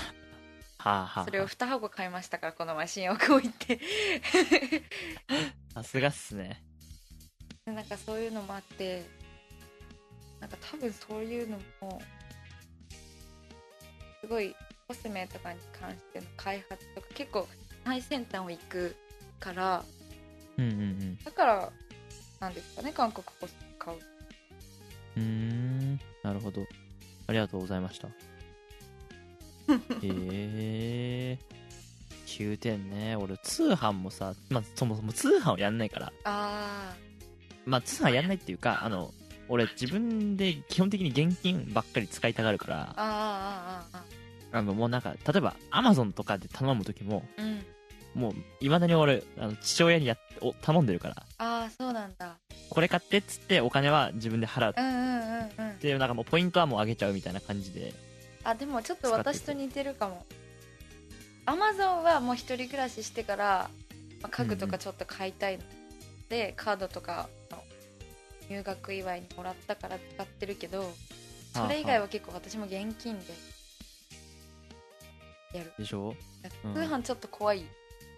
[0.80, 1.24] はあはあ。
[1.24, 3.78] それを2箱買いましたからこの前新大久保行って。
[5.74, 6.62] さすがっすね。
[7.66, 9.04] でなんかそういうのもあって
[10.40, 12.00] なんか多分そういうのも
[14.22, 14.56] すごい
[14.88, 17.46] コスメとかに関しての開発とか結構
[17.84, 18.96] 最先端を行く
[19.38, 19.84] から
[20.56, 21.18] うんうんうん。
[21.22, 21.72] だから
[22.40, 23.98] なんですかね韓国コスメ買う。
[25.16, 26.00] うーん。
[26.22, 26.62] なるほど。
[27.26, 28.08] ありがとうございました
[30.02, 31.38] へえ
[32.26, 33.16] 9点ね。
[33.16, 36.12] 俺通販もさ、まあ、そもそも通販をやんないから。
[36.24, 36.94] あ
[37.66, 39.12] まあ通販やんないっていうかあの
[39.48, 42.76] 俺自分で基本的に現金ばっかり使いたがるから。
[42.76, 43.98] ーあーあーあー。
[43.98, 44.04] あ
[44.52, 48.20] あのもうなんか例えばアマゾンとかで頼む時もーうん。
[48.22, 51.16] もういまだに俺あの父親にやっお頼んでるから。
[51.38, 52.36] ああそうなんだ。
[52.70, 54.74] これ買ってっつってお金は自分で払う。
[54.76, 55.70] うんうんうんうん。
[55.70, 57.92] っていうなんかもうポイントはもう上げちゃうみたいな感じで
[58.44, 60.24] あでもちょっと私と似てるかも。
[61.46, 63.70] アマゾンはもう一人暮らししてから、
[64.22, 65.64] まあ家具とかちょっと買いたいの。
[66.28, 67.58] で、カードとかの
[68.48, 70.92] 入学祝いにもらったから使ってるけど
[71.54, 73.24] それ以外は結構私も現金で
[75.54, 75.72] やる。
[75.78, 76.14] でしょ？
[76.64, 76.74] うん。
[76.74, 77.64] 通販ちょっと怖い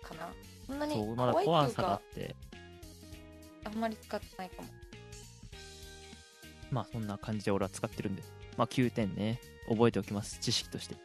[0.03, 0.29] かな、
[0.67, 2.01] そんなに怖いっていうか
[3.65, 4.69] あんまり使ってないかも。
[6.71, 8.23] まあそんな感じで俺は使ってるんで。
[8.57, 10.39] まあ9点ね覚えておきます。
[10.41, 10.97] 知識として。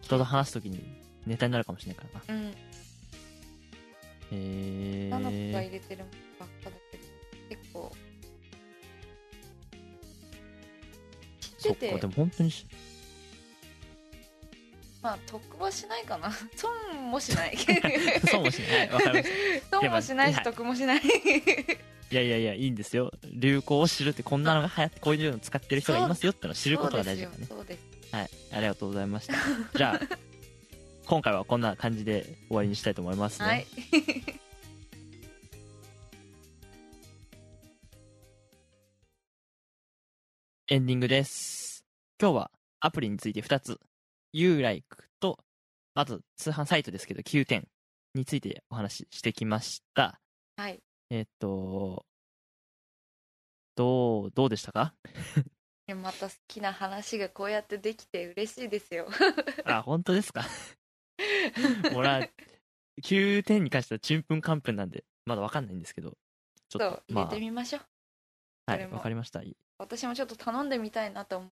[0.00, 0.82] 人と話すときに
[1.26, 2.40] ネタになるかもしれないからな。
[2.40, 2.54] うん。
[4.32, 7.02] へナナがえ入れてるものばっかだけど。
[7.48, 7.92] 結構。
[11.40, 12.66] 知そっててっかでも本当にし
[15.02, 16.30] まあ得はしないかな。
[16.56, 17.56] 損もしない。
[18.30, 18.90] そうもしれない。
[18.90, 19.80] わかりました。
[19.82, 21.00] 損もしないし得もしない
[22.12, 23.10] いやいやいやいいんですよ。
[23.32, 27.46] 流行を知るってこんなのが流行ってこういうの使ってる人がいますよってのを知ることが大事だからね。
[27.48, 27.78] そうです。
[27.78, 28.14] よそうです。
[28.14, 28.30] はい。
[28.52, 29.34] ありがとうございました
[29.78, 30.00] じゃあ
[31.06, 33.66] 今回はこんな感じで終わりにしたいと思いますね、はい。
[40.68, 41.86] エンディングです。
[42.20, 43.80] 今日はアプリについて2つ、
[44.34, 44.82] YouLike
[45.18, 45.42] と、
[45.94, 47.66] あと通販サイトですけど9点
[48.14, 50.20] についてお話ししてきました。
[50.58, 52.06] はいえっと、
[53.76, 54.94] どう、どうでしたか？
[55.86, 59.08] でまた好きな話がこうやってできて嬉しいですよ
[59.66, 60.42] あ、本当ですか？
[61.94, 62.28] 俺は、
[63.02, 66.16] 9点に関してはちんぷんかんぷんなんで、まだわかんないんですけど、
[66.70, 67.82] ちょっと、入れてみましょう、
[68.66, 69.42] はい、わかりました。
[69.78, 71.50] 私もちょっと頼んでみたいなと思う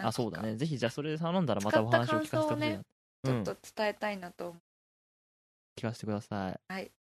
[0.00, 0.56] あ、かそうだね。
[0.56, 2.82] ぜひじゃあそれで頼んだらまたお話を聞かせてほしいな。
[3.24, 4.62] ちうんょっと伝えたいなと思う、
[5.76, 6.60] 聞かせてください。
[6.68, 6.92] はい。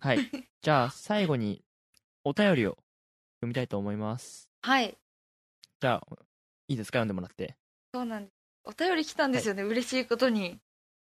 [0.00, 0.30] はい。
[0.62, 1.62] じゃあ、最後に、
[2.24, 2.70] お便りを
[3.40, 4.48] 読みたいと思います。
[4.62, 4.96] はい
[5.80, 6.16] じゃあ、
[6.68, 6.98] いいですか？
[6.98, 7.56] 読んでもらって。
[7.94, 8.34] そうなんです
[8.64, 10.58] お便り来たんですよね、嬉しいことに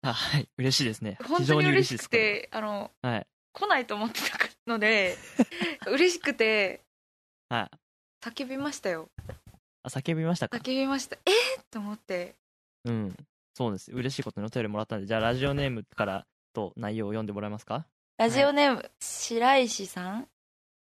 [0.03, 0.47] あ、はい。
[0.57, 1.17] 嬉しいですね。
[1.27, 3.27] 本当に嬉しくてあのはい。
[3.53, 5.17] 来ないと思ってたので
[5.87, 6.81] 嬉しくて
[7.49, 7.77] はい。
[8.23, 9.09] 叫びましたよ
[9.83, 10.57] あ、叫びましたか？
[10.57, 11.31] 叫びましたえ？
[11.59, 12.35] ー、と思って
[12.85, 13.17] うん。
[13.55, 13.91] そうです。
[13.91, 17.85] 嬉しいことにお便りもらったんで、じゃあ、ラジオネームからと内容を読んでもらえますか？
[18.19, 20.27] ラジオネーム、白石さん？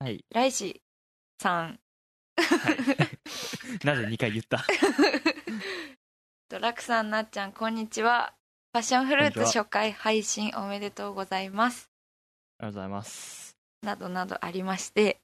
[0.00, 0.24] はい。
[0.32, 0.82] 白石
[1.40, 1.66] さん。
[1.66, 1.78] はい。
[3.86, 4.58] なぜ2回言った？
[6.50, 8.34] とラクさんなっちゃんこんにちは。
[8.72, 11.92] パッションフルーツ初回配信おめでとうございます。
[12.58, 13.56] ありがとうございます。
[13.82, 15.20] などなどありまして。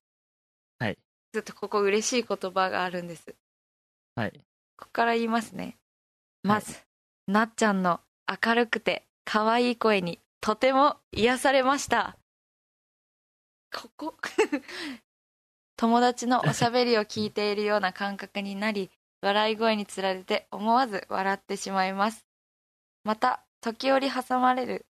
[0.79, 0.99] はい。
[1.33, 3.35] ずっとここ嬉しい言葉があるんです。
[4.15, 4.33] はい。
[4.77, 5.77] ここから言いますね。
[6.45, 6.77] まず、
[7.27, 8.01] なっちゃんの
[8.45, 12.17] 明るくて可愛い声にとても癒されました。
[13.75, 14.15] ここ。
[15.77, 22.27] 友達のおしゃべりを聞いているような感覚になり笑い声につられて思わず笑ってしまいます。
[23.05, 24.87] また時折挟まれる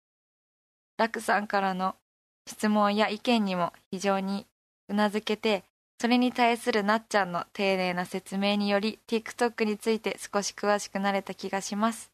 [0.97, 1.95] ラクさんからの
[2.47, 4.47] 質問や意見にも非常に
[4.89, 5.65] うなずけて
[6.01, 12.11] それに対するなっちゃんの丁寧な説明により TikTok について少し詳しくなれた気がします。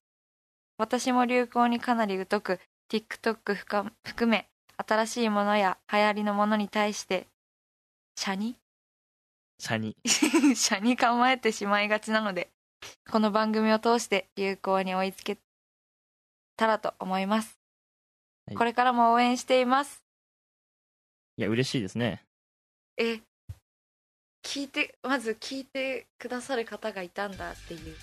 [0.78, 2.58] 私も流行にかなり疎く
[2.90, 3.56] TikTok
[4.04, 7.26] 含め新しいものや流行りのものに対して
[8.16, 8.56] シャニ？
[9.58, 12.50] 車に 構えてしまいがちなので
[13.10, 15.38] この番組を通して流行に追いつけ
[16.56, 17.58] たらと思います、
[18.46, 18.56] はい。
[18.56, 20.04] これからも応援しています。
[21.36, 22.24] いや、嬉しいですね。
[22.96, 23.20] え
[24.44, 27.96] 聞いてまず聞いてくださる方がいたんだっていう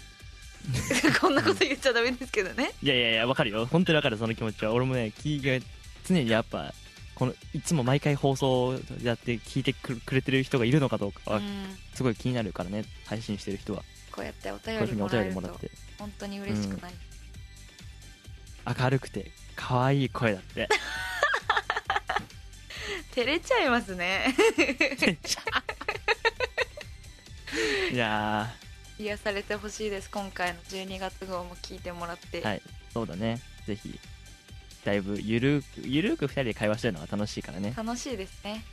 [1.21, 3.67] こんなこと言っちゃダメですけどねいやいやいや、わかるよ。
[3.67, 4.73] 本当にわかる、その気持ちは。
[4.73, 5.63] 俺もね、聞いが、
[6.03, 6.73] 常にやっぱ、
[7.13, 13.83] この、いつも毎回放送やって聞いてくくれてる人がいるのかどうかは、うんすごい気になるからね、配信してる人は。
[14.11, 15.69] こうやってお便りもらえると便りもらって。
[15.99, 16.93] 本当に嬉しくない、
[18.79, 20.67] 明るくて、可愛い声だって。
[23.13, 24.33] 照れちゃいますね
[27.91, 28.53] いや
[29.03, 32.61] 癒されてほしいです今回の12月号も聞いてもらって、ー、はい、
[32.93, 33.39] そうだね。
[33.65, 33.99] ぜひ、
[34.85, 37.73] だいぶゆるく、ゆるく二人で会話してるのが楽しいからね。
[37.75, 38.63] 楽しいですね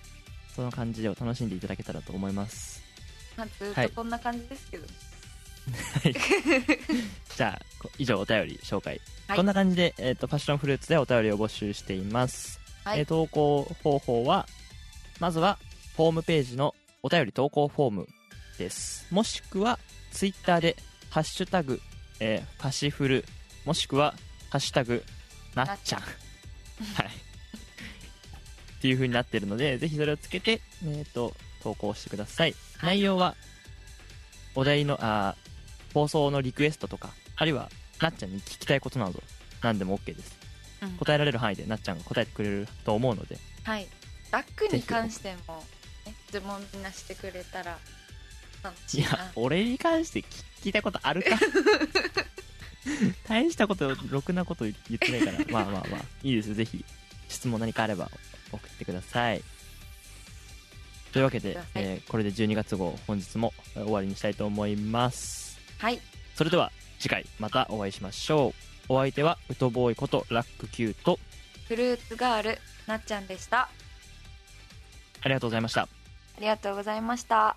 [0.54, 2.82] その感じを楽しんでいただけたらと思います。
[3.36, 4.86] まあ、ずっはいとこんな感じですけど、
[6.02, 6.14] はい。
[7.36, 9.00] じゃあ、こ以上お便り紹介。
[9.28, 12.58] はいこんな感じで、えっ、と、パッションフルーツでお便りを募集しています。
[12.84, 14.48] はいえー投稿方法は、
[15.20, 15.58] まずは、
[15.96, 18.08] ホームページのお便り投稿フォーム
[18.56, 19.06] です。
[19.10, 19.78] もしくは、
[20.12, 20.76] ツイッターで、
[21.10, 21.80] ハッシュタグ、
[22.20, 23.24] えーパシフル、
[23.64, 24.14] もしくは、
[24.50, 25.04] ハッシュタグ、
[25.54, 26.00] なっちゃん。
[26.00, 26.10] はい。
[28.78, 32.54] っていう風になってるので、ぜひそれをつけて、えっ、と、投稿してください。
[32.78, 33.34] はい内容は、
[34.54, 39.22] お題の、あー放送のリクエストとか、あるいは、なっちゃんに聞きたいことなど、
[39.62, 40.38] 何でも OK です。
[40.82, 43.88] うん答えられる範囲でなっちゃんが答えてくれると思うので、はい
[44.30, 45.64] ラックに関しても、
[46.06, 47.78] ね、質問みんなしてくれたら
[48.94, 50.24] いや俺に関して聞
[50.64, 51.38] 聞いたことあるか？
[53.28, 56.54] 大したこと、ろくなこと言ってないから、まあまあまあ、いいですよ。
[56.54, 56.84] ぜひ、
[57.28, 58.10] 質問何かあれば
[58.50, 59.42] 送ってください。
[61.12, 61.66] というわけで、はい。
[61.74, 65.58] えーこれで12月号、本日もえー終わりにしたいと思います。
[65.78, 66.00] はい。
[66.34, 68.54] それでは、次回またお会いしましょ
[68.88, 68.92] う。
[68.94, 71.20] お相手はウトボーイことラック Q と
[71.68, 73.68] フルーツガールなっちゃんでした。
[75.20, 75.82] ありがとうございました。
[75.82, 75.88] あ
[76.40, 77.56] りがとうございました